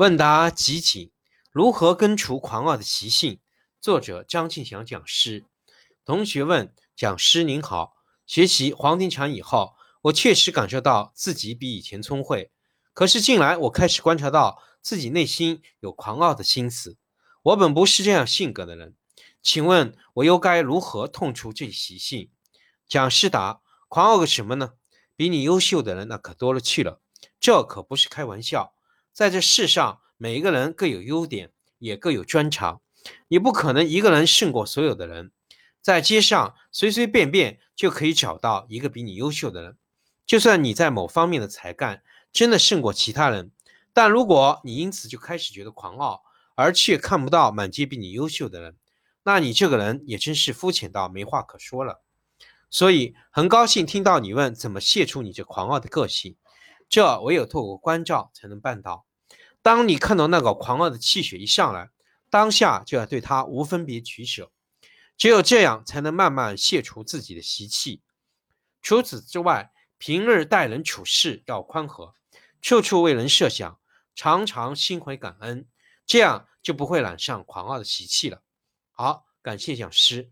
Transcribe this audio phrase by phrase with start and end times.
[0.00, 1.10] 问答集锦：
[1.52, 3.38] 如何根除狂傲的习性？
[3.82, 5.44] 作者张庆祥讲师。
[6.06, 7.92] 同学问：讲师您好，
[8.24, 9.74] 学习黄庭禅以后，
[10.04, 12.50] 我确实感受到自己比以前聪慧。
[12.94, 16.96] 可是近来我开始观察到自己内心有狂傲的心思。
[17.42, 18.94] 我本不是这样性格的人，
[19.42, 22.30] 请问我又该如何痛除这习性？
[22.88, 24.72] 讲师答：狂傲个什么呢？
[25.14, 27.02] 比你优秀的人那可多了去了，
[27.38, 28.72] 这可不是开玩笑。
[29.12, 32.80] 在这世上，每一个人各有优点，也各有专长。
[33.28, 35.32] 你不可能一个人胜过所有的人。
[35.82, 39.78] 在街上随随便便就可以找到一个比你优秀的人。
[40.26, 43.50] 就算你在某方面的才干真的胜过其他人，
[43.92, 46.22] 但如果你因此就开始觉得狂傲，
[46.54, 48.76] 而却看不到满街比你优秀的人，
[49.22, 52.02] 那你这个人也真是肤浅到没话可说了。
[52.68, 56.36] 所以很高兴听到你问怎么卸除你这狂傲的个性，
[56.90, 59.06] 这唯有透过关照才能办到。
[59.62, 61.90] 当你看到那个狂傲的气血一上来，
[62.28, 64.50] 当下就要对他无分别取舍，
[65.16, 68.02] 只有这样才能慢慢卸除自己的习气。
[68.82, 72.14] 除此之外，平日待人处事要宽和，
[72.60, 73.78] 处处为人设想，
[74.14, 75.68] 常常心怀感恩，
[76.06, 78.42] 这样就不会染上狂傲的习气了。
[78.90, 80.30] 好，感谢讲师。